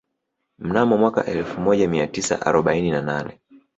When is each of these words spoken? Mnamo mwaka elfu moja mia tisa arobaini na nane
Mnamo 0.59 0.97
mwaka 0.97 1.25
elfu 1.25 1.61
moja 1.61 1.87
mia 1.87 2.07
tisa 2.07 2.45
arobaini 2.45 2.91
na 2.91 3.01
nane 3.01 3.39